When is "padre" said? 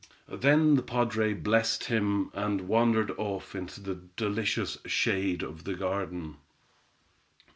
0.81-1.35